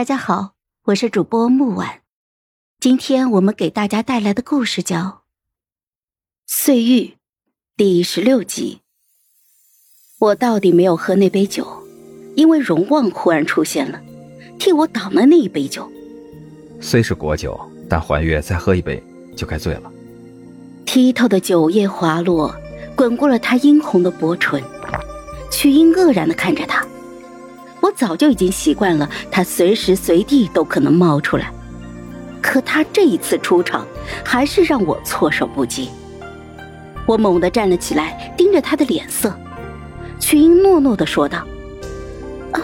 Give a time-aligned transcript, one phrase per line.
[0.00, 0.52] 大家好，
[0.84, 2.00] 我是主播木婉，
[2.80, 4.96] 今天我们给大家带来的故事叫
[6.46, 7.00] 《碎玉》
[7.76, 8.80] 第十六集。
[10.18, 11.86] 我到底没有喝那杯酒，
[12.34, 14.00] 因为荣旺忽然出现了，
[14.58, 15.86] 替我挡了那一杯酒。
[16.80, 19.04] 虽是果酒，但怀月再喝一杯
[19.36, 19.92] 就该醉了。
[20.86, 22.56] 剔透的酒液滑落，
[22.96, 24.64] 滚过了他殷红的薄唇。
[25.52, 26.79] 曲英愕然的看着他。
[27.80, 31.52] 我早就已经习惯了，他随时随地都可能冒出来，
[32.42, 33.86] 可他这一次出场，
[34.24, 35.88] 还是让我措手不及。
[37.06, 39.34] 我猛地站了起来，盯着他的脸色。
[40.18, 41.38] 曲英诺诺的说道
[42.52, 42.60] ：“啊，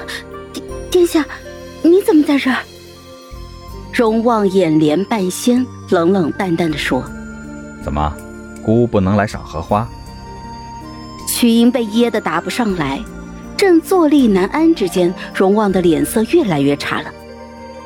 [0.53, 1.25] 殿殿下，
[1.83, 2.59] 你怎么在这儿？”
[3.93, 7.03] 荣望眼帘半仙，冷冷淡淡的说
[7.83, 8.15] ：“怎么，
[8.63, 9.89] 姑不能来赏荷花？”
[11.27, 13.03] 曲英被噎得答不上来。
[13.57, 17.11] 正坐立难安之间，荣旺的脸色越来越差了。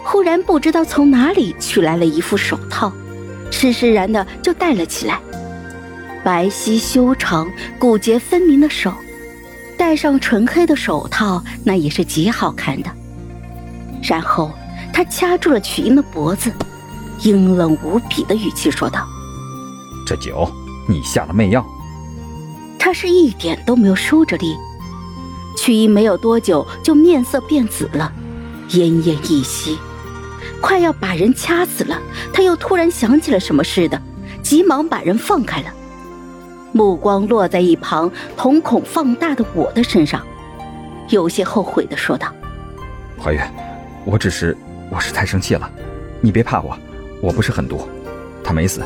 [0.02, 2.92] 忽然不知道从哪里取来了一副手套，
[3.50, 5.20] 施施然的就戴了起来。
[6.24, 8.92] 白皙修长、骨节分明的手，
[9.78, 12.90] 戴上纯黑的手套，那也是极好看的。
[14.02, 14.50] 然后
[14.92, 16.52] 他掐住了曲英的脖子，
[17.22, 19.06] 阴冷无比的语气说道
[20.06, 20.50] ：“这酒，
[20.88, 21.64] 你下了媚药。”
[22.78, 24.56] 他是一点都没有收着力。
[25.60, 28.10] 曲英没有多久就面色变紫了，
[28.70, 29.78] 奄奄一息，
[30.58, 32.00] 快要把人掐死了。
[32.32, 34.00] 他又突然想起了什么似的，
[34.42, 35.66] 急忙把人放开了，
[36.72, 40.26] 目光落在一旁瞳孔放大的我的身上，
[41.10, 42.34] 有些后悔的说道
[43.22, 43.46] ：“怀月，
[44.06, 44.56] 我只是
[44.90, 45.70] 我是太生气了，
[46.22, 46.74] 你别怕我，
[47.20, 47.86] 我不是狠毒，
[48.42, 48.80] 他没死，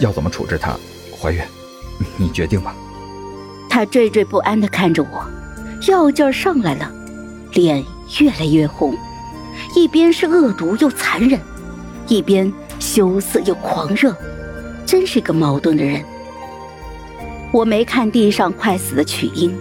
[0.00, 0.74] 要怎么处置他？
[1.20, 1.46] 怀月，
[2.16, 2.74] 你决定吧。”
[3.68, 5.22] 他惴惴不安的看着我。
[5.88, 6.90] 药劲儿上来了，
[7.52, 7.82] 脸
[8.20, 8.94] 越来越红，
[9.74, 11.40] 一边是恶毒又残忍，
[12.06, 14.14] 一边羞涩又狂热，
[14.84, 16.02] 真是个矛盾的人。
[17.52, 19.56] 我没看地上快死的曲英，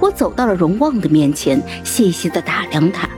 [0.00, 3.08] 我走到了荣旺的面前，细细的打量他，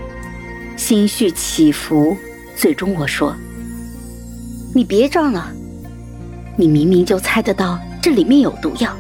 [0.77, 2.17] 心绪起伏。
[2.55, 3.37] 最终我说
[4.73, 5.51] ：“你别装了，
[6.57, 8.91] 你明明就猜得到这里面有毒药，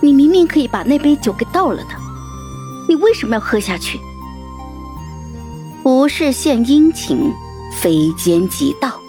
[0.00, 1.90] 你明明可以把那杯酒给倒了的。”
[2.90, 4.00] 你为什么要喝下去？
[5.80, 7.32] 不是献殷勤，
[7.80, 9.00] 非奸即盗。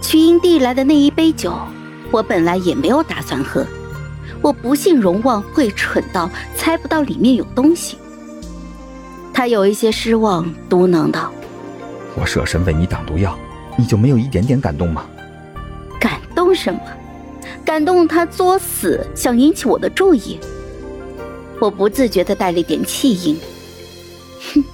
[0.00, 1.52] 曲英递来的那一杯酒，
[2.12, 3.66] 我本来也没有打算喝。
[4.40, 7.98] 我不信荣旺会蠢到猜不到里面有东西。
[9.34, 11.32] 他有一些失望，嘟囔道
[12.14, 13.36] ：“我舍身为你挡毒药，
[13.76, 15.04] 你就没有一点点感动吗？”
[15.98, 16.80] 感动什么？
[17.64, 20.38] 感动他作死，想引起我的注意。
[21.60, 23.38] 我不自觉的带了一点气音，
[24.52, 24.64] 哼，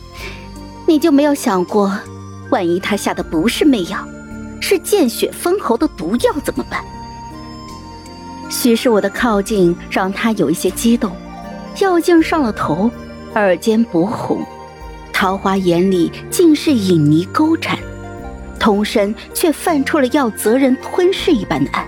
[0.87, 1.97] 你就没有想过，
[2.51, 4.07] 万一他下的不是媚药，
[4.61, 6.85] 是见血封喉的毒药怎么办？
[8.51, 11.13] 许是我的靠近让他有一些激动，
[11.81, 12.91] 药劲上了头，
[13.35, 14.45] 耳尖薄红，
[15.13, 17.79] 桃花眼里尽是影迷勾缠，
[18.59, 21.87] 童身却泛出了要责人吞噬一般的暗。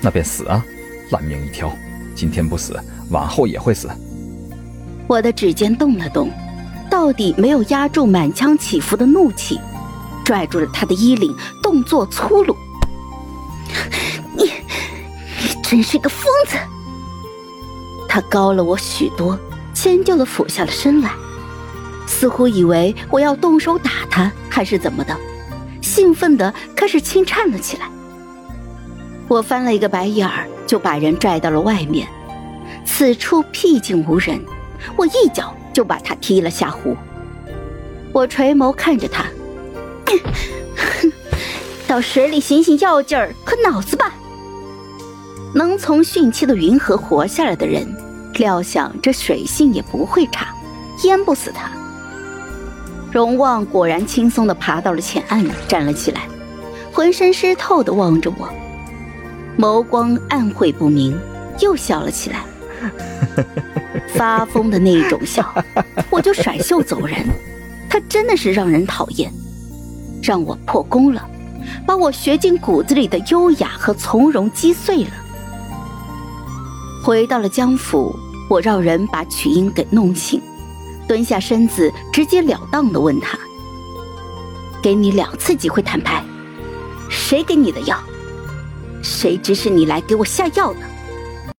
[0.00, 0.64] 那便死啊，
[1.10, 1.70] 烂命一条，
[2.14, 3.88] 今天不死，往后也会死。
[5.08, 6.30] 我的指尖动了动，
[6.90, 9.60] 到底没有压住满腔起伏的怒气，
[10.24, 12.56] 拽住了他的衣领，动作粗鲁。
[14.36, 16.56] 你，你真是个疯子！
[18.08, 19.38] 他高了我许多，
[19.72, 21.12] 迁就的俯下了身来，
[22.06, 25.16] 似乎以为我要动手打他，还是怎么的，
[25.80, 27.88] 兴奋的开始轻颤了起来。
[29.28, 32.08] 我翻了一个白眼儿，就把人拽到了外面，
[32.84, 34.40] 此处僻静无人。
[34.94, 36.96] 我一脚就把他踢了下湖。
[38.12, 39.24] 我垂眸看着他，
[41.88, 44.12] 到水里醒醒药劲儿和脑子吧。
[45.54, 47.86] 能从汛期的云河活下来的人，
[48.34, 50.54] 料想这水性也不会差，
[51.04, 51.70] 淹不死他。
[53.12, 56.22] 荣旺果然轻松地爬到了浅岸，站了起来，
[56.92, 58.48] 浑身湿透地望着我，
[59.58, 61.18] 眸光暗晦不明，
[61.60, 62.44] 又笑了起来。
[64.08, 65.52] 发疯的那一种笑，
[66.10, 67.26] 我就甩袖走人。
[67.88, 69.32] 他真的是让人讨厌，
[70.22, 71.28] 让我破功了，
[71.86, 75.10] 把我学进骨子里的优雅和从容击碎了。
[77.02, 78.14] 回到了江府，
[78.50, 80.40] 我让人把曲英给弄醒，
[81.06, 83.38] 蹲下身子，直截了当的问他
[84.82, 86.24] ：“给你两次机会坦白，
[87.08, 87.96] 谁给你的药？
[89.02, 90.80] 谁指使你来给我下药的？”